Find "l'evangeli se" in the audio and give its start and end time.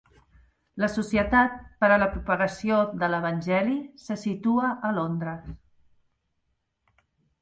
3.15-4.17